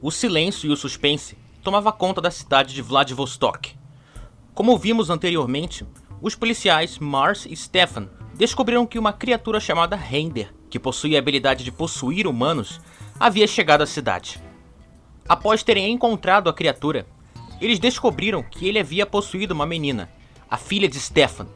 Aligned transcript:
o 0.00 0.10
silêncio 0.10 0.68
e 0.68 0.72
o 0.72 0.76
suspense 0.76 1.36
tomava 1.62 1.92
conta 1.92 2.20
da 2.20 2.30
cidade 2.30 2.74
de 2.74 2.82
Vladivostok. 2.82 3.76
Como 4.54 4.78
vimos 4.78 5.10
anteriormente, 5.10 5.84
os 6.22 6.34
policiais 6.34 6.98
Mars 6.98 7.46
e 7.46 7.56
Stefan 7.56 8.08
descobriram 8.34 8.86
que 8.86 8.98
uma 8.98 9.12
criatura 9.12 9.58
chamada 9.58 9.96
Render, 9.96 10.54
que 10.70 10.78
possuía 10.78 11.18
a 11.18 11.20
habilidade 11.20 11.64
de 11.64 11.72
possuir 11.72 12.26
humanos, 12.26 12.80
havia 13.18 13.46
chegado 13.46 13.82
à 13.82 13.86
cidade. 13.86 14.40
Após 15.28 15.62
terem 15.62 15.92
encontrado 15.92 16.48
a 16.48 16.54
criatura, 16.54 17.06
eles 17.60 17.78
descobriram 17.78 18.42
que 18.42 18.68
ele 18.68 18.78
havia 18.78 19.04
possuído 19.04 19.52
uma 19.52 19.66
menina, 19.66 20.08
a 20.48 20.56
filha 20.56 20.88
de 20.88 20.98
Stefan. 20.98 21.48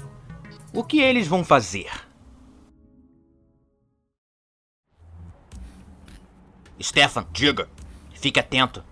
O 0.74 0.82
que 0.82 1.00
eles 1.00 1.28
vão 1.28 1.44
fazer? 1.44 1.90
Stefan, 6.80 7.26
diga. 7.32 7.68
Fique 8.22 8.38
atento. 8.38 8.84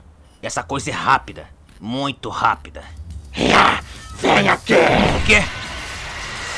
Essa 0.43 0.61
coisa 0.61 0.91
é 0.91 0.93
rápida. 0.93 1.49
Muito 1.79 2.29
rápida. 2.29 2.83
Vem 4.17 4.49
aqui! 4.49 4.75
O 4.75 5.25
quê? 5.25 5.41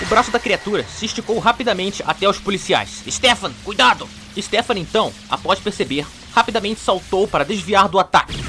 O 0.01 0.07
braço 0.07 0.31
da 0.31 0.41
criatura 0.41 0.83
se 0.85 1.05
esticou 1.05 1.39
rapidamente 1.39 2.03
até 2.07 2.27
os 2.27 2.39
policiais. 2.39 3.05
Stefan, 3.07 3.53
cuidado! 3.63 4.09
Stefan, 4.41 4.79
então, 4.79 5.13
após 5.29 5.61
perceber, 5.61 6.07
rapidamente 6.35 6.81
saltou 6.81 7.29
para 7.29 7.45
desviar 7.45 7.91
do 7.91 7.99
ataque. 7.99 8.43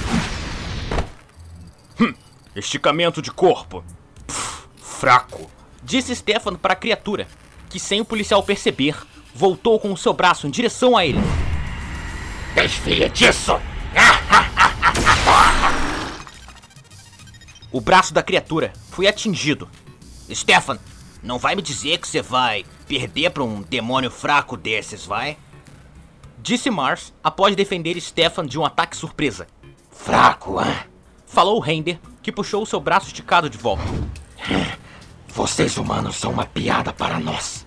Hum, 1.99 2.13
esticamento 2.55 3.21
de 3.21 3.29
corpo. 3.29 3.83
Pff, 4.25 4.63
fraco. 4.81 5.51
Disse 5.83 6.15
Stefan 6.15 6.55
para 6.55 6.71
a 6.71 6.77
criatura, 6.77 7.27
que 7.69 7.77
sem 7.77 7.99
o 7.99 8.05
policial 8.05 8.41
perceber, 8.41 8.95
voltou 9.35 9.77
com 9.81 9.91
o 9.91 9.97
seu 9.97 10.13
braço 10.13 10.47
em 10.47 10.49
direção 10.49 10.95
a 10.95 11.05
ele. 11.05 11.19
Desfie 12.55 13.09
disso! 13.09 13.59
O 17.73 17.81
braço 17.81 18.13
da 18.13 18.21
criatura 18.21 18.71
foi 18.91 19.07
atingido. 19.07 19.67
Stefan, 20.31 20.77
não 21.23 21.39
vai 21.39 21.55
me 21.55 21.61
dizer 21.61 21.97
que 21.97 22.07
você 22.07 22.21
vai 22.21 22.63
perder 22.87 23.31
para 23.31 23.43
um 23.43 23.63
demônio 23.63 24.11
fraco 24.11 24.55
desses, 24.55 25.03
vai? 25.05 25.39
Disse 26.37 26.69
Mars 26.69 27.11
após 27.23 27.55
defender 27.55 27.99
Stefan 27.99 28.45
de 28.45 28.59
um 28.59 28.63
ataque 28.63 28.95
surpresa. 28.95 29.47
Fraco, 29.89 30.61
hein? 30.61 30.75
Falou 31.25 31.59
Render, 31.59 31.99
que 32.21 32.31
puxou 32.31 32.63
seu 32.63 32.79
braço 32.79 33.07
esticado 33.07 33.49
de 33.49 33.57
volta. 33.57 33.83
Vocês 35.29 35.75
humanos 35.75 36.15
são 36.15 36.31
uma 36.31 36.45
piada 36.45 36.93
para 36.93 37.19
nós. 37.19 37.65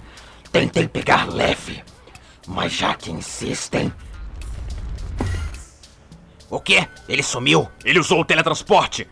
Tentem 0.52 0.86
pegar 0.86 1.28
leve, 1.28 1.82
mas 2.46 2.72
já 2.72 2.94
que 2.94 3.10
insistem, 3.10 3.92
O 6.48 6.60
quê? 6.60 6.88
Ele 7.08 7.24
sumiu? 7.24 7.68
Ele 7.84 7.98
usou 7.98 8.20
o 8.20 8.24
teletransporte! 8.24 9.08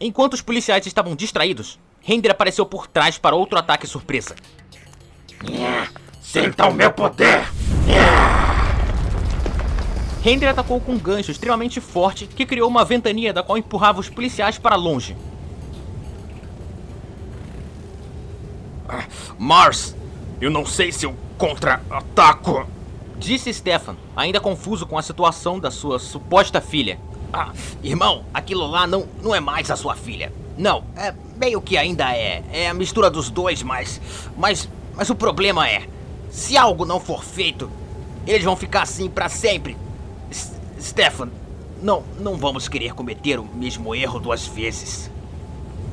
Enquanto 0.00 0.34
os 0.34 0.42
policiais 0.42 0.86
estavam 0.86 1.16
distraídos, 1.16 1.78
Render 2.02 2.30
apareceu 2.30 2.66
por 2.66 2.86
trás 2.86 3.18
para 3.18 3.34
outro 3.34 3.58
ataque 3.58 3.86
surpresa. 3.86 4.36
sintam 6.20 6.72
meu 6.72 6.92
poder! 6.92 7.46
Render 10.22 10.48
atacou 10.48 10.80
com 10.80 10.92
um 10.92 10.98
gancho 10.98 11.30
extremamente 11.30 11.80
forte 11.80 12.26
que 12.26 12.44
criou 12.44 12.68
uma 12.68 12.84
ventania 12.84 13.32
da 13.32 13.42
qual 13.42 13.56
empurrava 13.56 14.00
os 14.00 14.08
policiais 14.08 14.58
para 14.58 14.76
longe. 14.76 15.16
Mars, 19.38 19.96
eu 20.40 20.50
não 20.50 20.66
sei 20.66 20.92
se 20.92 21.06
eu 21.06 21.16
contra-ataco. 21.38 22.66
Disse 23.18 23.52
Stefan, 23.52 23.96
ainda 24.14 24.40
confuso 24.40 24.86
com 24.86 24.98
a 24.98 25.02
situação 25.02 25.58
da 25.58 25.70
sua 25.70 25.98
suposta 25.98 26.60
filha. 26.60 26.98
Ah, 27.32 27.52
irmão, 27.82 28.24
aquilo 28.32 28.66
lá 28.66 28.86
não, 28.86 29.08
não 29.22 29.34
é 29.34 29.40
mais 29.40 29.70
a 29.70 29.76
sua 29.76 29.94
filha. 29.94 30.32
Não, 30.56 30.84
é 30.96 31.12
meio 31.36 31.60
que 31.60 31.76
ainda 31.76 32.14
é. 32.14 32.42
É 32.52 32.68
a 32.68 32.74
mistura 32.74 33.10
dos 33.10 33.30
dois, 33.30 33.62
mas. 33.62 34.00
Mas. 34.36 34.68
Mas 34.94 35.10
o 35.10 35.14
problema 35.14 35.68
é. 35.68 35.86
Se 36.30 36.56
algo 36.56 36.84
não 36.84 36.98
for 36.98 37.22
feito, 37.22 37.70
eles 38.26 38.44
vão 38.44 38.56
ficar 38.56 38.82
assim 38.82 39.08
para 39.08 39.28
sempre. 39.28 39.76
S 40.30 40.52
Stefan, 40.80 41.30
não, 41.82 42.02
não 42.18 42.36
vamos 42.36 42.68
querer 42.68 42.94
cometer 42.94 43.38
o 43.38 43.44
mesmo 43.44 43.94
erro 43.94 44.18
duas 44.18 44.46
vezes. 44.46 45.10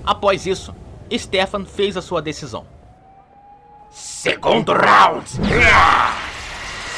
Após 0.06 0.46
isso, 0.46 0.74
Stefan 1.12 1.66
fez 1.66 1.96
a 1.96 2.02
sua 2.02 2.22
decisão. 2.22 2.66
Segundo 3.92 4.74
round! 4.74 5.26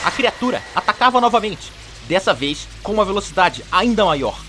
A 0.03 0.11
criatura 0.11 0.61
atacava 0.75 1.19
novamente, 1.19 1.71
dessa 2.07 2.33
vez 2.33 2.67
com 2.81 2.93
uma 2.93 3.05
velocidade 3.05 3.63
ainda 3.71 4.05
maior. 4.05 4.39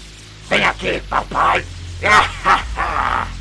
Vem 0.48 0.64
aqui, 0.64 1.00
papai! 1.08 1.64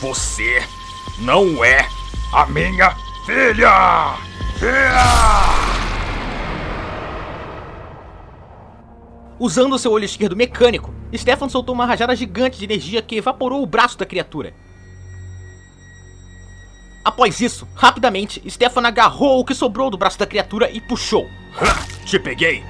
Você 0.00 0.62
não 1.20 1.64
é 1.64 1.86
a 2.32 2.46
minha 2.46 2.94
filha! 3.26 4.16
Usando 9.38 9.78
seu 9.78 9.92
olho 9.92 10.04
esquerdo 10.04 10.36
mecânico, 10.36 10.92
Stefan 11.16 11.48
soltou 11.48 11.74
uma 11.74 11.86
rajada 11.86 12.14
gigante 12.14 12.58
de 12.58 12.64
energia 12.64 13.00
que 13.00 13.16
evaporou 13.16 13.62
o 13.62 13.66
braço 13.66 13.98
da 13.98 14.04
criatura. 14.04 14.54
Após 17.02 17.40
isso, 17.40 17.66
rapidamente, 17.74 18.42
Stefan 18.48 18.86
agarrou 18.86 19.40
o 19.40 19.44
que 19.44 19.54
sobrou 19.54 19.90
do 19.90 19.96
braço 19.96 20.18
da 20.18 20.26
criatura 20.26 20.70
e 20.70 20.80
puxou. 20.80 21.28
Te 22.10 22.18
peguei! 22.18 22.64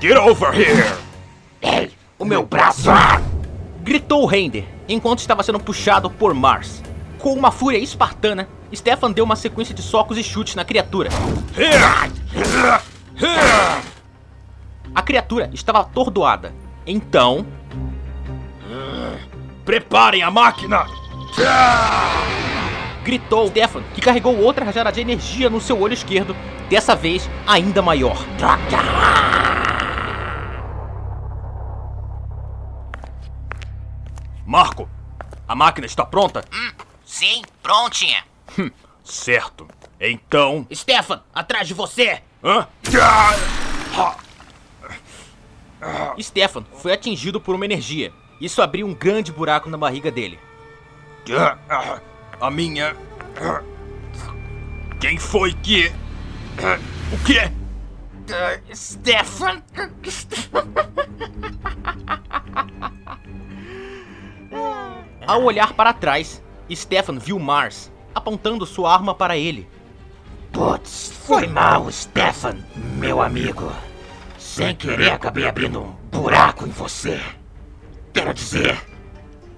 Get 0.00 0.16
over 0.16 0.50
here! 0.50 0.96
Ei, 1.60 1.92
o 2.18 2.24
meu 2.24 2.42
braço! 2.42 2.88
Gritou 3.82 4.24
Render, 4.24 4.64
enquanto 4.88 5.18
estava 5.18 5.42
sendo 5.42 5.60
puxado 5.60 6.08
por 6.08 6.32
Mars. 6.32 6.82
Com 7.18 7.34
uma 7.34 7.52
fúria 7.52 7.76
espartana, 7.76 8.48
Stefan 8.74 9.12
deu 9.12 9.26
uma 9.26 9.36
sequência 9.36 9.74
de 9.74 9.82
socos 9.82 10.16
e 10.16 10.22
chutes 10.22 10.54
na 10.54 10.64
criatura. 10.64 11.10
A 14.94 15.02
criatura 15.02 15.50
estava 15.52 15.80
atordoada. 15.80 16.54
Então, 16.86 17.46
Preparem 19.66 20.22
a 20.22 20.30
máquina! 20.30 20.86
gritou 23.04 23.48
Stefan, 23.48 23.82
que 23.94 24.00
carregou 24.00 24.38
outra 24.38 24.64
rajada 24.64 24.90
de 24.90 25.02
energia 25.02 25.50
no 25.50 25.60
seu 25.60 25.78
olho 25.78 25.92
esquerdo, 25.92 26.34
dessa 26.68 26.94
vez 26.94 27.28
ainda 27.46 27.82
maior. 27.82 28.16
Marco, 34.46 34.88
a 35.46 35.54
máquina 35.54 35.86
está 35.86 36.04
pronta? 36.04 36.44
Sim, 37.04 37.42
prontinha. 37.62 38.24
Certo. 39.04 39.68
Então. 40.00 40.66
Stefan, 40.72 41.22
atrás 41.34 41.66
de 41.66 41.74
você! 41.74 42.22
Hã? 42.42 42.66
Stefan 46.20 46.64
foi 46.74 46.92
atingido 46.92 47.40
por 47.40 47.54
uma 47.54 47.64
energia. 47.64 48.12
Isso 48.40 48.62
abriu 48.62 48.86
um 48.86 48.94
grande 48.94 49.32
buraco 49.32 49.68
na 49.68 49.76
barriga 49.76 50.10
dele. 50.10 50.38
A 52.40 52.50
minha. 52.50 52.96
Quem 55.00 55.18
foi 55.18 55.52
que. 55.54 55.92
O 57.12 57.24
quê? 57.24 57.50
Stefan! 58.74 59.62
Ao 65.26 65.42
olhar 65.42 65.72
para 65.74 65.92
trás, 65.92 66.42
Stefan 66.70 67.18
viu 67.18 67.38
Mars 67.38 67.92
apontando 68.14 68.66
sua 68.66 68.92
arma 68.92 69.14
para 69.14 69.36
ele. 69.36 69.68
Putz, 70.52 71.12
foi 71.24 71.46
mal, 71.46 71.90
Stefan, 71.90 72.58
meu 72.74 73.22
amigo. 73.22 73.72
Sem 74.38 74.74
querer 74.74 75.12
acabei 75.12 75.46
abrindo 75.46 75.82
um 75.82 75.92
buraco 76.10 76.66
em 76.66 76.70
você. 76.70 77.20
Quero 78.12 78.34
dizer, 78.34 78.78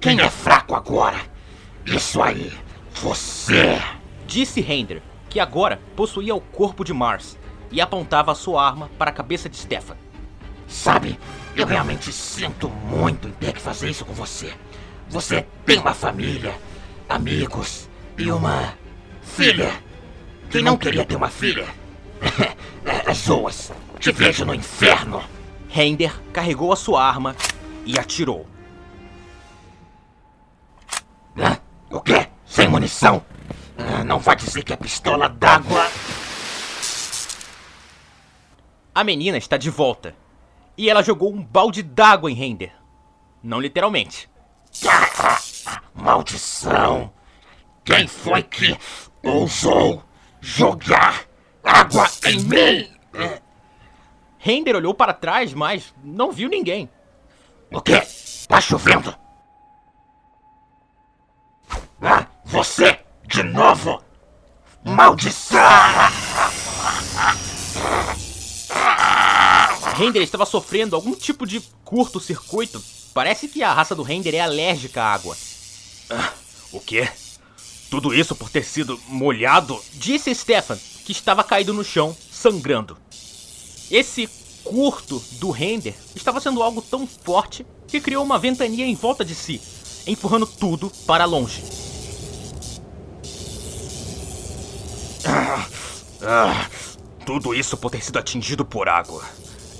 quem 0.00 0.20
é 0.20 0.28
fraco 0.28 0.74
agora? 0.74 1.18
Isso 1.86 2.20
aí, 2.20 2.52
você. 2.92 3.80
Disse 4.26 4.60
Render, 4.60 5.02
que 5.30 5.38
agora 5.38 5.80
possuía 5.94 6.34
o 6.34 6.40
corpo 6.40 6.84
de 6.84 6.92
Mars 6.92 7.38
e 7.70 7.80
apontava 7.80 8.34
sua 8.34 8.66
arma 8.66 8.90
para 8.98 9.10
a 9.10 9.14
cabeça 9.14 9.48
de 9.48 9.56
Stefan. 9.56 9.96
Sabe, 10.66 11.18
eu 11.56 11.66
realmente 11.66 12.12
sinto 12.12 12.68
muito 12.68 13.28
em 13.28 13.32
ter 13.32 13.52
que 13.52 13.60
fazer 13.60 13.88
isso 13.88 14.04
com 14.04 14.12
você. 14.12 14.52
Você 15.08 15.46
tem 15.64 15.78
uma 15.78 15.94
família, 15.94 16.54
amigos 17.08 17.88
e 18.18 18.30
uma 18.30 18.74
filha. 19.22 19.72
Quem 20.50 20.62
não 20.62 20.76
queria 20.76 21.04
ter 21.04 21.16
uma 21.16 21.28
filha? 21.30 21.66
Zoas, 23.14 23.72
te 23.98 24.12
vejo 24.12 24.44
no 24.44 24.54
inferno. 24.54 25.22
Render 25.68 26.12
carregou 26.32 26.72
a 26.72 26.76
sua 26.76 27.04
arma 27.04 27.36
e 27.84 27.98
atirou. 27.98 28.46
Hã? 31.36 31.58
O 31.90 32.00
quê? 32.00 32.28
Sem 32.44 32.68
munição? 32.68 33.22
Ah, 33.92 34.04
Não 34.04 34.18
vai 34.18 34.36
dizer 34.36 34.62
que 34.62 34.72
é 34.72 34.76
pistola 34.76 35.28
d'água. 35.28 35.86
A 38.94 39.04
menina 39.04 39.38
está 39.38 39.56
de 39.56 39.70
volta. 39.70 40.14
e 40.76 40.88
ela 40.88 41.02
jogou 41.02 41.30
um 41.32 41.42
balde 41.44 41.82
d'água 41.82 42.30
em 42.30 42.34
Render. 42.34 42.72
Não 43.42 43.60
literalmente. 43.60 44.30
Maldição! 45.94 47.12
Quem 47.84 48.06
foi 48.06 48.42
que 48.42 48.78
ousou 49.22 50.02
jogar 50.40 51.24
água 51.62 52.06
em 52.26 52.40
mim? 52.44 52.92
Render 54.38 54.74
olhou 54.76 54.94
para 54.94 55.12
trás, 55.12 55.52
mas 55.52 55.92
não 56.02 56.32
viu 56.32 56.48
ninguém. 56.48 56.88
O 57.70 57.80
quê? 57.80 58.00
Tá 58.48 58.58
chovendo? 58.60 59.14
Ah, 62.00 62.26
você! 62.44 62.98
De 63.40 63.44
novo! 63.44 64.02
Maldição! 64.84 65.58
Render 69.96 70.20
estava 70.20 70.44
sofrendo 70.44 70.94
algum 70.94 71.14
tipo 71.14 71.46
de 71.46 71.62
curto-circuito. 71.82 72.84
Parece 73.14 73.48
que 73.48 73.62
a 73.62 73.72
raça 73.72 73.94
do 73.94 74.02
Render 74.02 74.34
é 74.34 74.40
alérgica 74.40 75.02
à 75.02 75.14
água. 75.14 75.34
Ah, 76.10 76.32
o 76.70 76.80
quê? 76.80 77.08
Tudo 77.88 78.12
isso 78.12 78.34
por 78.34 78.50
ter 78.50 78.62
sido 78.62 79.00
molhado? 79.08 79.82
Disse 79.94 80.34
Stefan, 80.34 80.78
que 81.06 81.12
estava 81.12 81.42
caído 81.42 81.72
no 81.72 81.82
chão, 81.82 82.14
sangrando. 82.30 82.98
Esse 83.90 84.28
curto 84.62 85.18
do 85.38 85.50
Render 85.50 85.94
estava 86.14 86.40
sendo 86.40 86.62
algo 86.62 86.82
tão 86.82 87.06
forte 87.06 87.64
que 87.88 88.02
criou 88.02 88.22
uma 88.22 88.38
ventania 88.38 88.84
em 88.84 88.94
volta 88.94 89.24
de 89.24 89.34
si, 89.34 89.62
empurrando 90.06 90.46
tudo 90.46 90.92
para 91.06 91.24
longe. 91.24 91.89
Ah, 96.22 96.66
tudo 97.24 97.54
isso 97.54 97.76
por 97.76 97.90
ter 97.90 98.02
sido 98.02 98.18
atingido 98.18 98.64
por 98.64 98.88
água. 98.88 99.24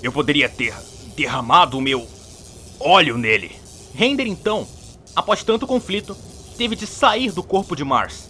Eu 0.01 0.11
poderia 0.11 0.49
ter 0.49 0.73
derramado 1.15 1.77
o 1.77 1.81
meu 1.81 2.07
óleo 2.79 3.17
nele. 3.17 3.55
Render 3.93 4.25
então, 4.25 4.67
após 5.15 5.43
tanto 5.43 5.67
conflito, 5.67 6.15
teve 6.57 6.75
de 6.75 6.87
sair 6.87 7.31
do 7.31 7.43
corpo 7.43 7.75
de 7.75 7.83
Mars. 7.83 8.29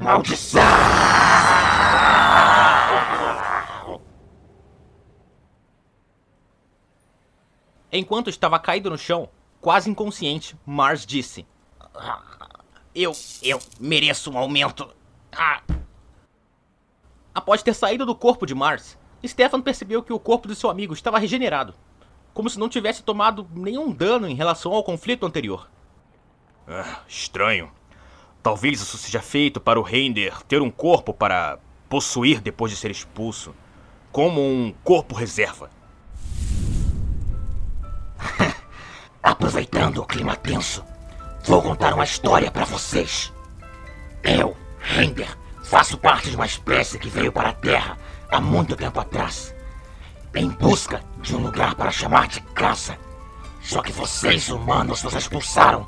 Maldição! 0.00 0.62
Enquanto 7.92 8.28
estava 8.28 8.58
caído 8.58 8.90
no 8.90 8.98
chão, 8.98 9.28
quase 9.60 9.88
inconsciente, 9.88 10.56
Mars 10.66 11.06
disse: 11.06 11.46
Eu. 12.92 13.12
eu 13.40 13.60
mereço 13.78 14.32
um 14.32 14.36
aumento. 14.36 14.88
Ah. 15.36 15.62
Após 17.34 17.62
ter 17.62 17.74
saído 17.74 18.06
do 18.06 18.14
corpo 18.14 18.46
de 18.46 18.54
Mars, 18.54 18.98
Stefan 19.26 19.60
percebeu 19.60 20.02
que 20.02 20.12
o 20.12 20.18
corpo 20.18 20.46
de 20.46 20.54
seu 20.54 20.70
amigo 20.70 20.94
estava 20.94 21.18
regenerado, 21.18 21.74
como 22.32 22.48
se 22.48 22.58
não 22.58 22.68
tivesse 22.68 23.02
tomado 23.02 23.48
nenhum 23.54 23.92
dano 23.92 24.28
em 24.28 24.34
relação 24.34 24.72
ao 24.72 24.84
conflito 24.84 25.26
anterior. 25.26 25.68
Ah, 26.68 27.00
estranho. 27.08 27.70
Talvez 28.42 28.80
isso 28.80 28.98
seja 28.98 29.20
feito 29.20 29.60
para 29.60 29.80
o 29.80 29.82
Render 29.82 30.42
ter 30.44 30.60
um 30.60 30.70
corpo 30.70 31.14
para 31.14 31.58
possuir 31.88 32.40
depois 32.40 32.70
de 32.70 32.78
ser 32.78 32.90
expulso, 32.90 33.54
como 34.12 34.40
um 34.40 34.74
corpo 34.84 35.14
reserva. 35.14 35.70
Aproveitando 39.22 39.98
o 39.98 40.06
clima 40.06 40.36
tenso, 40.36 40.84
vou 41.44 41.62
contar 41.62 41.94
uma 41.94 42.04
história 42.04 42.50
para 42.50 42.64
vocês. 42.64 43.32
Eu, 44.22 44.56
Render, 44.94 45.28
faço 45.64 45.98
parte 45.98 46.30
de 46.30 46.36
uma 46.36 46.46
espécie 46.46 47.00
que 47.00 47.08
veio 47.08 47.32
para 47.32 47.48
a 47.48 47.52
Terra 47.52 47.98
há 48.30 48.40
muito 48.40 48.76
tempo 48.76 49.00
atrás, 49.00 49.52
em 50.32 50.48
busca 50.48 51.02
de 51.20 51.34
um 51.34 51.40
lugar 51.40 51.74
para 51.74 51.90
chamar 51.90 52.28
de 52.28 52.40
casa. 52.40 52.96
Só 53.60 53.82
que 53.82 53.90
vocês, 53.90 54.50
humanos, 54.50 55.02
nos 55.02 55.14
expulsaram, 55.14 55.84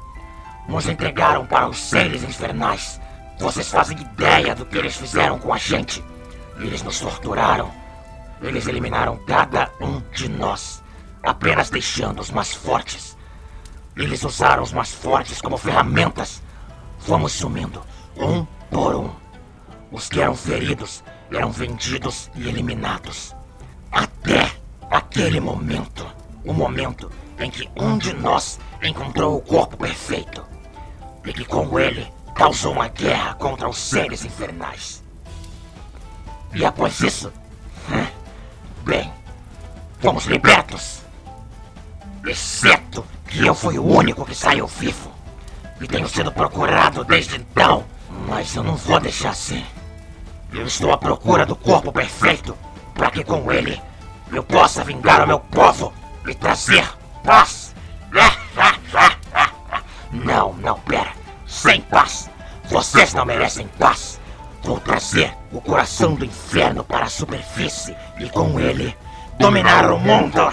nos 0.68 0.88
entregaram 0.88 1.46
para 1.46 1.68
os 1.68 1.78
seres 1.78 2.24
infernais. 2.24 3.00
Vocês 3.38 3.70
fazem 3.70 3.96
ideia 3.96 4.56
do 4.56 4.66
que 4.66 4.76
eles 4.76 4.96
fizeram 4.96 5.38
com 5.38 5.54
a 5.54 5.56
gente. 5.56 6.04
Eles 6.58 6.82
nos 6.82 6.98
torturaram. 6.98 7.70
Eles 8.42 8.66
eliminaram 8.66 9.18
cada 9.18 9.70
um 9.80 10.00
de 10.10 10.28
nós, 10.28 10.82
apenas 11.22 11.70
deixando 11.70 12.18
os 12.18 12.32
mais 12.32 12.52
fortes. 12.52 13.16
Eles 13.96 14.24
usaram 14.24 14.64
os 14.64 14.72
mais 14.72 14.92
fortes 14.92 15.40
como 15.40 15.56
ferramentas. 15.56 16.42
Fomos 16.98 17.30
sumindo, 17.30 17.80
um 18.16 18.44
por 18.70 18.94
um. 18.94 19.10
Os 19.90 20.08
que 20.08 20.20
eram 20.20 20.34
feridos 20.34 21.02
eram 21.30 21.50
vendidos 21.50 22.30
e 22.34 22.48
eliminados. 22.48 23.34
Até 23.90 24.52
aquele 24.90 25.40
momento 25.40 26.06
o 26.46 26.52
momento 26.52 27.10
em 27.38 27.50
que 27.50 27.68
um 27.76 27.98
de 27.98 28.14
nós 28.14 28.58
encontrou 28.82 29.36
o 29.36 29.40
corpo 29.40 29.76
perfeito 29.76 30.44
e 31.24 31.32
que 31.32 31.44
com 31.44 31.78
ele 31.78 32.06
causou 32.34 32.72
uma 32.72 32.88
guerra 32.88 33.34
contra 33.34 33.68
os 33.68 33.76
seres 33.76 34.24
infernais. 34.24 35.02
E 36.54 36.64
após 36.64 37.00
isso, 37.00 37.32
bem, 38.84 39.12
fomos 39.98 40.26
libertos. 40.26 41.02
Exceto 42.24 43.04
que 43.26 43.44
eu 43.44 43.54
fui 43.54 43.78
o 43.78 43.84
único 43.84 44.24
que 44.24 44.34
saiu 44.34 44.66
vivo. 44.66 45.10
E 45.80 45.86
tenho 45.86 46.08
sido 46.08 46.32
procurado 46.32 47.04
desde 47.04 47.36
então. 47.36 47.84
Mas 48.28 48.54
eu 48.54 48.62
não 48.62 48.76
vou 48.76 48.98
deixar 49.00 49.30
assim. 49.30 49.64
Eu 50.52 50.66
estou 50.66 50.92
à 50.92 50.98
procura 50.98 51.46
do 51.46 51.54
corpo 51.54 51.92
perfeito 51.92 52.56
para 52.94 53.10
que 53.10 53.22
com 53.22 53.50
ele 53.52 53.80
eu 54.32 54.42
possa 54.42 54.82
vingar 54.82 55.22
o 55.22 55.26
meu 55.26 55.38
povo 55.38 55.92
e 56.26 56.34
trazer 56.34 56.86
paz. 57.22 57.74
Não, 60.12 60.54
não, 60.54 60.78
pera. 60.80 61.12
Sem 61.46 61.80
paz. 61.82 62.30
Vocês 62.70 63.12
não 63.12 63.24
merecem 63.24 63.68
paz. 63.78 64.18
Vou 64.62 64.80
trazer 64.80 65.36
o 65.52 65.60
coração 65.60 66.14
do 66.14 66.24
inferno 66.24 66.82
para 66.82 67.04
a 67.04 67.10
superfície 67.10 67.94
e 68.18 68.28
com 68.30 68.58
ele 68.58 68.96
dominar 69.38 69.90
o 69.90 69.98
mundo. 69.98 70.52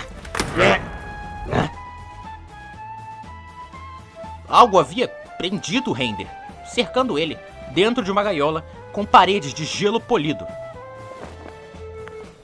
Algo 4.50 4.80
havia 4.80 5.08
prendido 5.08 5.94
Render, 5.94 6.28
cercando 6.66 7.18
ele 7.18 7.38
dentro 7.74 8.04
de 8.04 8.12
uma 8.12 8.24
gaiola 8.24 8.66
com 8.92 9.06
paredes 9.06 9.54
de 9.54 9.66
gelo 9.66 10.00
polido. 10.00 10.46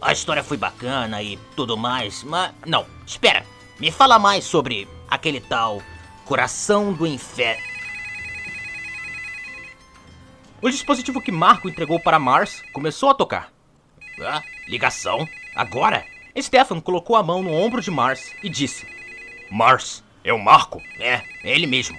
A 0.02 0.12
história 0.12 0.44
foi 0.44 0.58
bacana 0.58 1.22
e 1.22 1.38
tudo 1.56 1.78
mais, 1.78 2.24
mas. 2.24 2.54
Não, 2.66 2.86
espera! 3.06 3.46
Me 3.80 3.92
fala 3.92 4.20
mais 4.20 4.44
sobre 4.44 4.88
aquele 5.10 5.40
tal 5.40 5.82
Coração 6.26 6.94
do 6.94 7.08
Inferno. 7.08 7.64
O 10.62 10.70
dispositivo 10.70 11.22
que 11.22 11.32
Marco 11.32 11.70
entregou 11.70 12.00
para 12.00 12.20
Mars 12.20 12.62
começou 12.74 13.10
a 13.10 13.14
tocar. 13.14 13.52
Ah, 14.22 14.42
ligação? 14.68 15.28
Agora? 15.56 16.06
Stefan 16.38 16.80
colocou 16.80 17.16
a 17.16 17.24
mão 17.24 17.42
no 17.42 17.54
ombro 17.54 17.82
de 17.82 17.90
Mars 17.90 18.34
e 18.44 18.50
disse: 18.50 18.86
Mars, 19.50 20.04
é 20.24 20.34
o 20.34 20.40
Marco? 20.40 20.82
É, 21.00 21.22
é 21.44 21.56
ele 21.56 21.68
mesmo. 21.68 21.98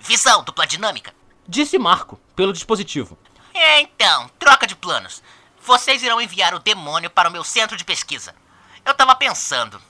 Visão 0.00 0.44
dupla 0.44 0.66
dinâmica. 0.66 1.14
Disse 1.46 1.78
Marco, 1.78 2.18
pelo 2.36 2.52
dispositivo. 2.52 3.18
É, 3.54 3.80
então, 3.80 4.30
troca 4.38 4.66
de 4.66 4.76
planos. 4.76 5.22
Vocês 5.60 6.02
irão 6.02 6.20
enviar 6.20 6.54
o 6.54 6.58
demônio 6.58 7.10
para 7.10 7.28
o 7.28 7.32
meu 7.32 7.44
centro 7.44 7.76
de 7.76 7.84
pesquisa. 7.84 8.34
Eu 8.84 8.94
tava 8.94 9.14
pensando. 9.14 9.80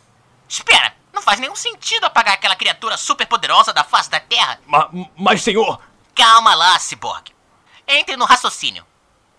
Espera, 0.49 0.95
não 1.13 1.23
faz 1.23 1.41
nenhum 1.41 1.57
sentido 1.57 2.05
apagar 2.05 2.35
aquela 2.35 2.57
criatura 2.57 2.97
super 2.97 3.27
poderosa 3.27 3.73
da 3.73 3.85
face 3.85 4.11
da 4.11 4.21
Terra. 4.21 4.61
Ma 4.67 4.91
mas, 5.17 5.43
senhor. 5.43 5.81
Calma 6.15 6.55
lá, 6.55 6.79
Cyborg. 6.79 7.33
Entre 7.87 8.17
no 8.17 8.25
raciocínio. 8.25 8.87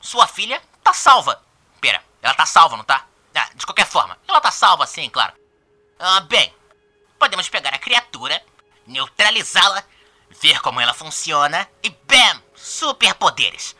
Sua 0.01 0.27
filha 0.27 0.61
tá 0.83 0.93
salva. 0.93 1.41
Pera, 1.79 2.03
ela 2.21 2.33
tá 2.33 2.45
salva, 2.45 2.77
não 2.77 2.83
tá? 2.83 3.05
Ah, 3.35 3.49
de 3.55 3.65
qualquer 3.65 3.87
forma, 3.87 4.17
ela 4.27 4.39
tá 4.39 4.51
salva 4.51 4.85
sim, 4.85 5.09
claro. 5.09 5.33
Ah, 5.99 6.19
bem, 6.21 6.53
podemos 7.17 7.49
pegar 7.49 7.73
a 7.73 7.79
criatura, 7.79 8.41
neutralizá-la, 8.85 9.83
ver 10.41 10.59
como 10.61 10.79
ela 10.79 10.93
funciona 10.93 11.67
e 11.83 11.89
BAM! 11.89 12.41
Superpoderes. 12.55 13.75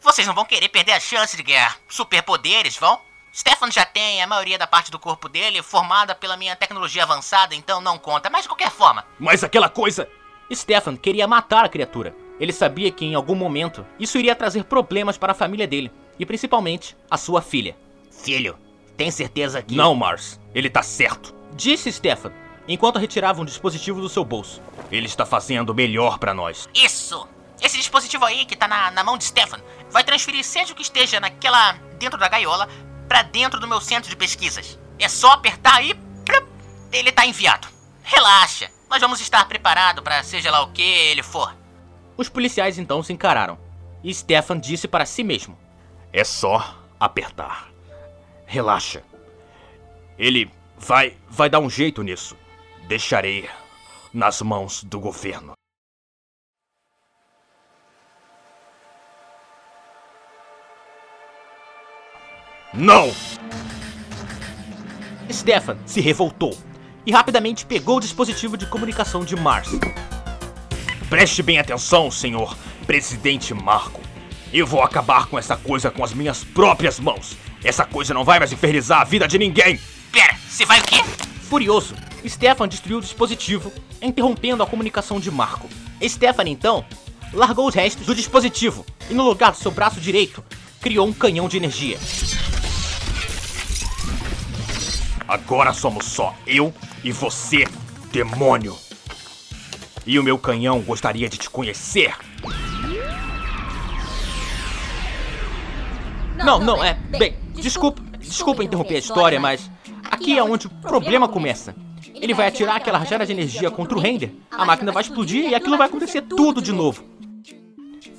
Vocês 0.00 0.26
não 0.26 0.34
vão 0.34 0.44
querer 0.44 0.68
perder 0.68 0.92
a 0.92 1.00
chance 1.00 1.36
de 1.36 1.42
ganhar 1.42 1.78
superpoderes, 1.88 2.76
vão? 2.76 3.00
Stefan 3.34 3.70
já 3.70 3.84
tem 3.84 4.22
a 4.22 4.26
maioria 4.26 4.56
da 4.56 4.66
parte 4.66 4.90
do 4.90 4.98
corpo 4.98 5.28
dele 5.28 5.62
formada 5.62 6.14
pela 6.14 6.36
minha 6.36 6.56
tecnologia 6.56 7.02
avançada, 7.02 7.54
então 7.54 7.80
não 7.80 7.98
conta, 7.98 8.30
mas 8.30 8.42
de 8.42 8.48
qualquer 8.48 8.70
forma. 8.70 9.04
Mas 9.18 9.44
aquela 9.44 9.68
coisa. 9.68 10.08
Stefan 10.52 10.96
queria 10.96 11.26
matar 11.26 11.64
a 11.64 11.68
criatura. 11.68 12.14
Ele 12.38 12.52
sabia 12.52 12.90
que 12.90 13.04
em 13.04 13.14
algum 13.14 13.34
momento 13.34 13.84
isso 13.98 14.16
iria 14.18 14.34
trazer 14.34 14.64
problemas 14.64 15.18
para 15.18 15.32
a 15.32 15.34
família 15.34 15.66
dele, 15.66 15.90
e 16.18 16.24
principalmente 16.24 16.96
a 17.10 17.18
sua 17.18 17.42
filha. 17.42 17.76
Filho, 18.10 18.58
tem 18.96 19.10
certeza 19.10 19.60
que. 19.60 19.74
Não, 19.74 19.94
Mars, 19.94 20.40
ele 20.54 20.70
tá 20.70 20.82
certo. 20.82 21.34
Disse 21.54 21.92
Stefan, 21.92 22.32
enquanto 22.68 22.98
retirava 22.98 23.40
um 23.40 23.44
dispositivo 23.44 24.00
do 24.00 24.08
seu 24.08 24.24
bolso. 24.24 24.60
Ele 24.90 25.06
está 25.06 25.24
fazendo 25.24 25.70
o 25.70 25.74
melhor 25.74 26.18
para 26.18 26.34
nós. 26.34 26.68
Isso! 26.74 27.26
Esse 27.60 27.78
dispositivo 27.78 28.24
aí 28.24 28.44
que 28.44 28.54
tá 28.54 28.68
na, 28.68 28.90
na 28.90 29.02
mão 29.02 29.16
de 29.16 29.24
Stefan 29.24 29.60
vai 29.90 30.04
transferir 30.04 30.44
seja 30.44 30.72
o 30.72 30.76
que 30.76 30.82
esteja 30.82 31.20
naquela. 31.20 31.72
dentro 31.98 32.18
da 32.18 32.28
gaiola 32.28 32.68
pra 33.08 33.22
dentro 33.22 33.58
do 33.58 33.68
meu 33.68 33.80
centro 33.80 34.10
de 34.10 34.16
pesquisas. 34.16 34.78
É 34.98 35.08
só 35.08 35.32
apertar 35.32 35.82
e. 35.82 35.98
Ele 36.92 37.12
tá 37.12 37.26
enviado. 37.26 37.68
Relaxa, 38.02 38.70
nós 38.88 39.00
vamos 39.00 39.20
estar 39.20 39.46
preparados 39.48 40.02
para 40.02 40.22
seja 40.22 40.50
lá 40.50 40.62
o 40.62 40.70
que 40.70 40.82
ele 40.82 41.22
for. 41.22 41.54
Os 42.16 42.28
policiais 42.28 42.78
então 42.78 43.02
se 43.02 43.12
encararam. 43.12 43.58
E 44.02 44.14
Stefan 44.14 44.60
disse 44.60 44.86
para 44.86 45.04
si 45.04 45.24
mesmo: 45.24 45.58
É 46.12 46.24
só 46.24 46.76
apertar. 46.98 47.68
Relaxa. 48.46 49.02
Ele 50.18 50.50
vai 50.78 51.16
vai 51.28 51.50
dar 51.50 51.58
um 51.58 51.68
jeito 51.68 52.02
nisso. 52.02 52.36
Deixarei 52.88 53.48
nas 54.14 54.40
mãos 54.42 54.84
do 54.84 55.00
governo. 55.00 55.52
Não! 62.72 63.12
Stefan 65.32 65.78
se 65.84 66.00
revoltou 66.00 66.56
e 67.04 67.10
rapidamente 67.10 67.66
pegou 67.66 67.96
o 67.96 68.00
dispositivo 68.00 68.56
de 68.56 68.66
comunicação 68.66 69.24
de 69.24 69.34
Mars. 69.34 69.70
Preste 71.08 71.42
bem 71.42 71.58
atenção, 71.58 72.10
senhor 72.10 72.56
presidente 72.86 73.52
Marco. 73.52 74.00
Eu 74.52 74.66
vou 74.66 74.82
acabar 74.82 75.26
com 75.26 75.36
essa 75.36 75.56
coisa 75.56 75.90
com 75.90 76.04
as 76.04 76.14
minhas 76.14 76.44
próprias 76.44 77.00
mãos. 77.00 77.36
Essa 77.64 77.84
coisa 77.84 78.14
não 78.14 78.24
vai 78.24 78.38
mais 78.38 78.52
infernizar 78.52 79.00
a 79.00 79.04
vida 79.04 79.26
de 79.26 79.38
ninguém. 79.38 79.80
Pera, 80.12 80.36
você 80.48 80.64
vai 80.64 80.78
o 80.78 80.84
quê? 80.84 81.02
Furioso, 81.48 81.94
Stefan 82.28 82.68
destruiu 82.68 82.98
o 82.98 83.02
dispositivo, 83.02 83.72
interrompendo 84.00 84.62
a 84.62 84.66
comunicação 84.66 85.20
de 85.20 85.30
Marco. 85.30 85.68
Stefan, 86.02 86.48
então, 86.48 86.84
largou 87.32 87.68
os 87.68 87.74
restos 87.74 88.06
do 88.06 88.14
dispositivo 88.14 88.84
e, 89.10 89.14
no 89.14 89.22
lugar 89.22 89.52
do 89.52 89.58
seu 89.58 89.70
braço 89.70 90.00
direito, 90.00 90.42
criou 90.80 91.06
um 91.06 91.12
canhão 91.12 91.48
de 91.48 91.56
energia. 91.56 91.98
Agora 95.28 95.72
somos 95.72 96.06
só 96.06 96.34
eu 96.46 96.72
e 97.02 97.10
você, 97.10 97.66
demônio. 98.12 98.76
E 100.06 100.18
o 100.18 100.22
meu 100.22 100.38
canhão 100.38 100.80
gostaria 100.80 101.28
de 101.28 101.36
te 101.36 101.50
conhecer. 101.50 102.14
Não, 106.36 106.60
não, 106.60 106.84
é. 106.84 106.94
Bem, 106.94 107.36
desculpa, 107.54 108.00
desculpa 108.20 108.62
interromper 108.62 108.96
a 108.96 108.98
história, 108.98 109.40
mas 109.40 109.68
aqui 110.04 110.38
é 110.38 110.42
onde 110.44 110.68
o 110.68 110.70
problema 110.70 111.28
começa. 111.28 111.74
Ele 112.26 112.34
vai 112.34 112.48
atirar 112.48 112.74
aquela 112.78 112.98
rajada 112.98 113.24
de 113.24 113.30
energia 113.30 113.70
contra 113.70 113.96
o 113.96 114.00
render, 114.00 114.34
a 114.50 114.64
máquina 114.64 114.90
vai 114.90 115.00
explodir 115.00 115.48
e 115.48 115.54
aquilo 115.54 115.78
vai 115.78 115.86
acontecer 115.86 116.22
tudo 116.22 116.60
de 116.60 116.72
novo. 116.72 117.04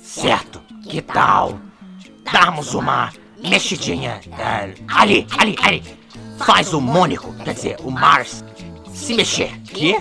Certo, 0.00 0.62
que 0.88 1.02
tal 1.02 1.60
darmos 2.32 2.72
uma 2.72 3.12
mexidinha 3.38 4.18
uh, 4.28 4.84
ali, 4.88 5.26
ali, 5.36 5.56
ali. 5.60 5.82
Faz 6.38 6.72
o 6.72 6.80
Mônico, 6.80 7.34
quer 7.44 7.52
dizer, 7.52 7.76
o 7.80 7.90
Mars, 7.90 8.42
se 8.94 9.12
mexer. 9.12 9.60
Quê? 9.64 10.00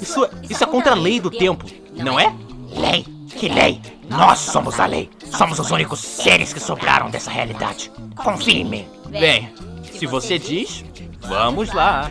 Isso, 0.00 0.26
isso 0.48 0.64
é 0.64 0.66
contra 0.66 0.92
a 0.92 0.96
lei 0.96 1.20
do 1.20 1.30
tempo, 1.30 1.66
não 1.94 2.18
é? 2.18 2.34
Lei? 2.70 3.04
Que 3.28 3.50
lei? 3.50 3.82
Nós 4.08 4.38
somos 4.38 4.80
a 4.80 4.86
lei. 4.86 5.10
Somos 5.30 5.58
os 5.58 5.70
únicos 5.70 6.00
seres 6.00 6.54
que 6.54 6.60
sobraram 6.60 7.10
dessa 7.10 7.30
realidade. 7.30 7.92
Confie 8.16 8.62
em 8.62 8.64
mim. 8.64 8.88
Bem, 9.10 9.52
se 9.92 10.06
você 10.06 10.38
diz, 10.38 10.82
vamos 11.20 11.70
lá. 11.74 12.10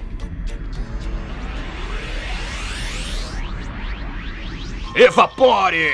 Evapore! 4.96 5.92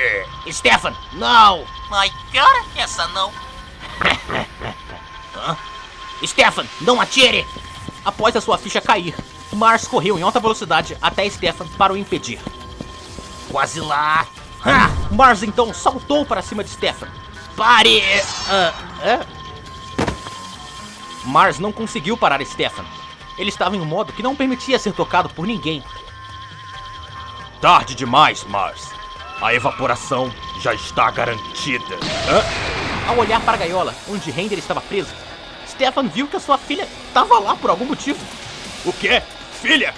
Stefan, 0.48 0.96
não! 1.14 1.66
Ai, 1.92 2.12
cara, 2.32 2.64
essa 2.76 3.08
não. 3.08 3.32
Stefan, 6.24 6.68
não 6.80 7.02
atire! 7.02 7.48
Após 8.06 8.36
a 8.36 8.42
sua 8.42 8.60
ficha 8.60 8.80
cair, 8.80 9.16
Mars 9.54 9.88
correu 9.88 10.20
em 10.20 10.22
alta 10.22 10.40
velocidade 10.40 10.96
até 11.02 11.28
Stefan 11.28 11.68
para 11.80 11.94
o 11.94 11.98
impedir. 11.98 12.40
Quase 13.50 13.80
lá! 13.80 14.28
Ah, 14.64 14.90
Mars 15.12 15.42
então 15.42 15.74
saltou 15.74 16.24
para 16.24 16.44
cima 16.44 16.64
de 16.64 16.70
Stefan. 16.70 17.08
Pare! 17.58 18.04
Ah, 18.48 18.74
é? 19.02 19.20
Mars 21.26 21.58
não 21.58 21.72
conseguiu 21.72 22.16
parar 22.16 22.46
Stefan. 22.46 22.86
Ele 23.36 23.50
estava 23.50 23.76
em 23.76 23.82
um 23.82 23.86
modo 23.86 24.14
que 24.14 24.22
não 24.22 24.36
permitia 24.36 24.78
ser 24.78 24.94
tocado 24.94 25.30
por 25.30 25.48
ninguém. 25.48 25.84
Tarde 27.62 27.94
demais, 27.94 28.44
Mars. 28.46 28.90
A 29.40 29.54
evaporação 29.54 30.32
já 30.60 30.74
está 30.74 31.12
garantida. 31.12 31.96
Hã? 32.28 33.08
Ao 33.08 33.20
olhar 33.20 33.40
para 33.42 33.54
a 33.54 33.58
gaiola, 33.58 33.94
onde 34.10 34.32
Render 34.32 34.58
estava 34.58 34.82
preso, 34.82 35.14
Stefan 35.68 36.08
viu 36.08 36.28
que 36.28 36.38
a 36.38 36.40
sua 36.40 36.58
filha 36.58 36.88
estava 37.08 37.38
lá 37.38 37.56
por 37.56 37.70
algum 37.70 37.86
motivo. 37.86 38.20
O 38.84 38.92
quê? 38.92 39.22
Filha! 39.62 39.94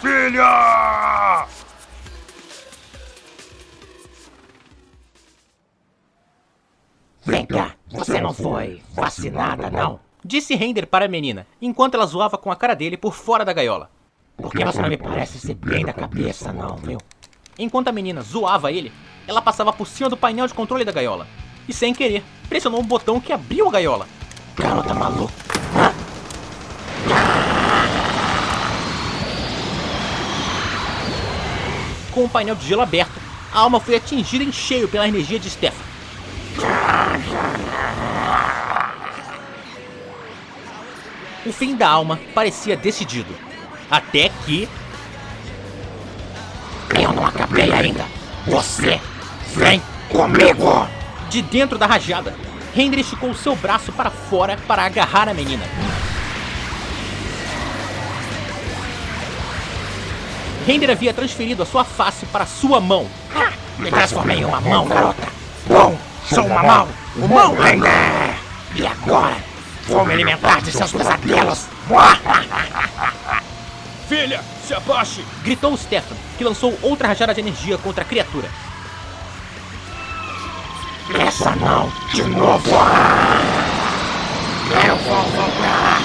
Filha! 0.00 1.46
Vem 7.24 7.46
cá, 7.46 7.76
você 7.88 8.20
não 8.20 8.34
foi 8.34 8.82
vacinada, 8.92 9.70
não? 9.70 10.00
Disse 10.24 10.56
Render 10.56 10.86
para 10.88 11.04
a 11.04 11.08
menina, 11.08 11.46
enquanto 11.62 11.94
ela 11.94 12.06
zoava 12.06 12.36
com 12.36 12.50
a 12.50 12.56
cara 12.56 12.74
dele 12.74 12.96
por 12.96 13.14
fora 13.14 13.44
da 13.44 13.52
gaiola. 13.52 13.95
Porque 14.36 14.64
você 14.64 14.82
não 14.82 14.88
me 14.88 14.96
parece 14.96 15.38
ser 15.38 15.54
bem 15.54 15.84
da 15.84 15.92
cabeça, 15.92 16.52
não, 16.52 16.76
viu? 16.76 16.98
Enquanto 17.58 17.88
a 17.88 17.92
menina 17.92 18.20
zoava 18.20 18.70
ele, 18.70 18.92
ela 19.26 19.40
passava 19.40 19.72
por 19.72 19.86
cima 19.86 20.10
do 20.10 20.16
painel 20.16 20.46
de 20.46 20.54
controle 20.54 20.84
da 20.84 20.92
gaiola. 20.92 21.26
E 21.68 21.72
sem 21.72 21.94
querer, 21.94 22.22
pressionou 22.48 22.80
um 22.80 22.84
botão 22.84 23.20
que 23.20 23.32
abriu 23.32 23.66
a 23.66 23.70
gaiola. 23.70 24.06
Garota 24.56 24.94
maluca. 24.94 25.32
Com 32.12 32.24
o 32.24 32.28
painel 32.28 32.54
de 32.54 32.66
gelo 32.66 32.82
aberto, 32.82 33.20
a 33.52 33.60
alma 33.60 33.80
foi 33.80 33.96
atingida 33.96 34.44
em 34.44 34.52
cheio 34.52 34.88
pela 34.88 35.08
energia 35.08 35.38
de 35.38 35.50
Stefan. 35.50 35.84
O 41.44 41.52
fim 41.52 41.76
da 41.76 41.88
alma 41.88 42.18
parecia 42.34 42.76
decidido. 42.76 43.34
Até 43.90 44.30
que. 44.44 44.68
Eu 46.98 47.12
não 47.12 47.26
acabei 47.26 47.72
ainda. 47.72 48.04
Você 48.46 49.00
vem 49.54 49.82
comigo! 50.08 50.88
De 51.28 51.42
dentro 51.42 51.76
da 51.78 51.86
rajada, 51.86 52.34
Henry 52.74 53.00
esticou 53.00 53.34
seu 53.34 53.56
braço 53.56 53.92
para 53.92 54.10
fora 54.10 54.58
para 54.66 54.84
agarrar 54.84 55.28
a 55.28 55.34
menina. 55.34 55.64
Render 60.66 60.90
havia 60.90 61.14
transferido 61.14 61.62
a 61.62 61.66
sua 61.66 61.84
face 61.84 62.26
para 62.26 62.44
sua 62.44 62.80
mão. 62.80 63.06
Me 63.78 63.90
transformei 63.90 64.38
em 64.38 64.44
uma 64.44 64.60
mão, 64.60 64.86
garota. 64.86 65.28
Bom, 65.66 65.96
sou 66.28 66.44
uma 66.44 66.62
mão. 66.62 66.88
Uma 67.16 67.28
mão 67.28 67.62
ainda. 67.62 67.88
E 68.74 68.86
agora, 68.86 69.36
vou 69.86 70.04
me 70.04 70.14
alimentar 70.14 70.60
de 70.60 70.72
seus 70.72 70.92
pesadelos. 70.92 71.66
Filha, 74.08 74.40
se 74.64 74.72
abaixe! 74.72 75.24
Gritou 75.42 75.76
Stefan, 75.76 76.14
que 76.38 76.44
lançou 76.44 76.78
outra 76.80 77.08
rajada 77.08 77.34
de 77.34 77.40
energia 77.40 77.76
contra 77.78 78.02
a 78.02 78.06
criatura. 78.06 78.48
Essa 81.18 81.56
não, 81.56 81.90
de 82.12 82.22
novo. 82.22 82.70
Eu 84.86 84.96
vou 84.96 85.22
voltar. 85.22 86.02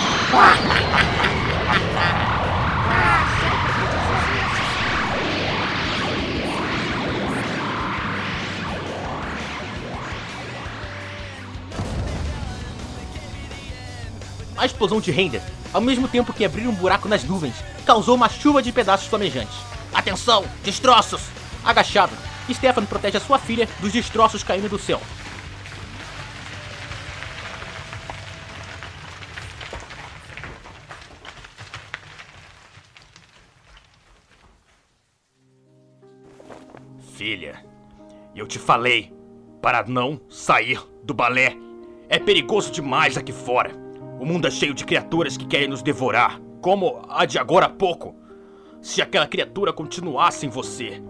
A 14.58 14.66
explosão 14.66 15.02
de 15.02 15.10
Render, 15.12 15.42
ao 15.74 15.82
mesmo 15.82 16.08
tempo 16.08 16.32
que 16.32 16.46
abriu 16.46 16.70
um 16.70 16.74
buraco 16.74 17.10
nas 17.10 17.24
nuvens, 17.24 17.56
causou 17.92 18.16
uma 18.16 18.30
chuva 18.30 18.62
de 18.62 18.72
pedaços 18.72 19.08
flamejantes. 19.08 19.54
Atenção, 19.94 20.46
destroços! 20.64 21.24
Agachado, 21.62 22.14
Stefan 22.50 22.86
protege 22.86 23.18
a 23.18 23.20
sua 23.20 23.38
filha 23.38 23.68
dos 23.82 23.92
destroços 23.92 24.44
caindo 24.44 24.70
do 24.70 24.80
céu. 24.80 25.02
Filha, 37.18 37.66
eu 38.34 38.48
te 38.48 38.58
falei 38.58 39.14
para 39.62 39.84
não 39.84 40.22
sair 40.30 40.82
do 41.04 41.14
balé. 41.14 41.58
É 42.08 42.18
perigoso 42.18 42.72
demais 42.72 43.18
aqui 43.18 43.34
fora. 43.34 43.76
O 44.18 44.26
mundo 44.26 44.48
é 44.48 44.52
cheio 44.52 44.74
de 44.74 44.86
criaturas 44.86 45.36
que 45.36 45.46
querem 45.46 45.68
nos 45.68 45.84
devorar, 45.84 46.40
como 46.62 47.02
a 47.10 47.26
de 47.26 47.40
agora 47.40 47.66
há 47.66 47.70
pouco. 47.70 48.16
Se 48.82 49.02
aquela 49.02 49.28
criatura 49.28 49.74
continuasse 49.74 50.46
em 50.46 50.50
você, 50.50 51.02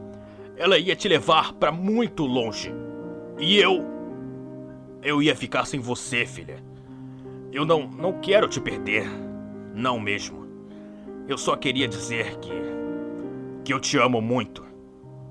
ela 0.57 0.77
ia 0.77 0.95
te 0.95 1.07
levar 1.07 1.53
para 1.53 1.71
muito 1.71 2.25
longe. 2.25 2.73
E 3.37 3.57
eu. 3.57 3.85
Eu 5.01 5.21
ia 5.21 5.35
ficar 5.35 5.65
sem 5.65 5.79
você, 5.79 6.25
filha. 6.25 6.63
Eu 7.51 7.65
não, 7.65 7.87
não 7.87 8.19
quero 8.19 8.47
te 8.47 8.59
perder. 8.61 9.05
Não 9.73 9.99
mesmo. 9.99 10.47
Eu 11.27 11.37
só 11.37 11.55
queria 11.55 11.87
dizer 11.87 12.37
que. 12.37 12.51
que 13.63 13.73
eu 13.73 13.79
te 13.79 13.97
amo 13.97 14.21
muito. 14.21 14.65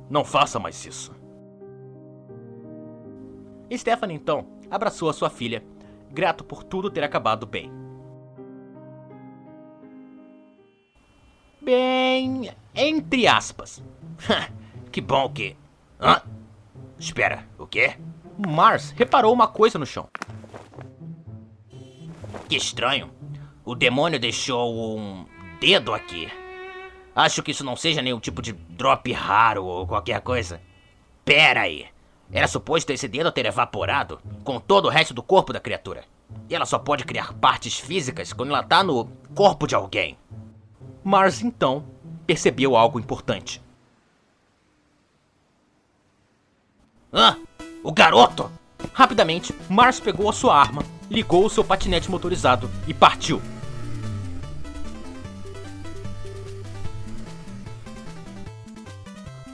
Não 0.09 0.25
faça 0.25 0.59
mais 0.59 0.85
isso. 0.85 1.15
Stephanie 3.73 4.17
então 4.17 4.49
abraçou 4.69 5.09
a 5.09 5.13
sua 5.13 5.31
filha, 5.31 5.65
grato 6.11 6.43
por 6.43 6.65
tudo 6.65 6.91
ter 6.91 7.05
acabado 7.05 7.47
bem. 7.47 7.71
Bem, 11.61 12.51
entre 12.75 13.27
aspas. 13.27 13.83
que 14.91 15.01
bom 15.01 15.29
que. 15.29 15.57
Hã? 16.01 16.23
Espera, 16.99 17.47
o 17.59 17.67
quê? 17.67 17.97
Mars 18.39 18.95
reparou 18.97 19.33
uma 19.33 19.49
coisa 19.49 19.79
no 19.79 19.87
chão. 19.87 20.09
Que 22.49 22.57
estranho. 22.57 23.11
O 23.65 23.75
demônio 23.75 24.19
deixou 24.19 24.99
um 24.99 25.27
dedo 25.61 25.93
aqui. 25.93 26.29
Acho 27.15 27.43
que 27.43 27.51
isso 27.51 27.65
não 27.65 27.77
seja 27.77 28.01
nenhum 28.01 28.19
tipo 28.19 28.41
de 28.41 28.53
drop 28.53 29.13
raro 29.13 29.65
ou 29.65 29.87
qualquer 29.87 30.21
coisa. 30.21 30.61
Pera 31.25 31.63
aí. 31.63 31.87
Era 32.33 32.49
suposto 32.49 32.93
esse 32.93 33.09
dedo 33.09 33.33
ter 33.33 33.47
evaporado 33.47 34.21
com 34.45 34.59
todo 34.59 34.87
o 34.87 34.89
resto 34.89 35.13
do 35.13 35.23
corpo 35.23 35.53
da 35.53 35.61
criatura. 35.61 36.05
E 36.49 36.55
ela 36.55 36.65
só 36.65 36.79
pode 36.79 37.05
criar 37.05 37.33
partes 37.35 37.79
físicas 37.79 38.33
quando 38.33 38.51
ela 38.51 38.63
tá 38.63 38.83
no 38.83 39.07
corpo 39.35 39.67
de 39.67 39.75
alguém. 39.75 40.17
Mars 41.03 41.43
então 41.43 41.85
percebeu 42.27 42.77
algo 42.77 42.99
importante. 42.99 43.63
Ah, 47.13 47.37
o 47.83 47.91
garoto! 47.93 48.51
Rapidamente, 48.93 49.55
Mars 49.69 49.99
pegou 50.01 50.29
a 50.29 50.33
sua 50.33 50.57
arma, 50.57 50.83
ligou 51.11 51.45
o 51.45 51.51
seu 51.51 51.65
patinete 51.65 52.11
motorizado 52.11 52.71
e 52.87 52.95
partiu. 52.95 53.41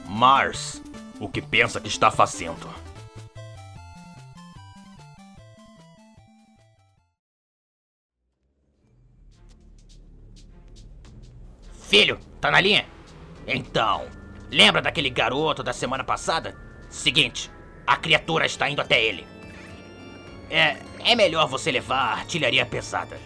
Mars, 0.07 0.83
o 1.21 1.29
que 1.29 1.43
pensa 1.43 1.81
que 1.81 1.89
está 1.89 2.11
fazendo? 2.11 2.86
Filho, 11.97 12.19
tá 12.43 12.51
na 12.51 12.61
linha? 12.61 12.85
Então, 13.47 14.05
lembra 14.51 14.83
daquele 14.83 15.09
garoto 15.09 15.63
da 15.63 15.73
semana 15.73 16.05
passada? 16.05 16.55
Seguinte, 16.91 17.51
a 17.87 17.97
criatura 17.97 18.45
está 18.45 18.69
indo 18.69 18.83
até 18.83 19.03
ele. 19.03 19.27
É, 20.51 20.77
é 21.03 21.15
melhor 21.15 21.49
você 21.49 21.73
levar 21.73 22.19
artilharia 22.19 22.67
pesada. 22.67 23.19